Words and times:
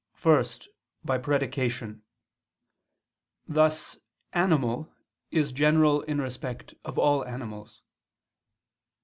First, 0.15 0.67
by 1.05 1.19
predication; 1.19 2.01
thus 3.47 3.97
"animal" 4.33 4.91
is 5.29 5.51
general 5.51 6.01
in 6.01 6.19
respect 6.19 6.73
of 6.83 6.97
all 6.97 7.23
animals. 7.23 7.83